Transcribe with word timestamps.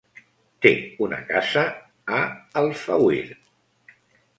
Té 0.65 0.71
una 1.09 1.21
casa 1.29 1.67
a 2.21 2.25
Alfauir. 2.65 3.25